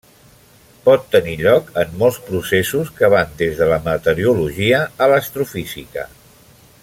[0.85, 6.09] Pot tenir lloc en molts processos que van des de la meteorologia a l'astrofísica.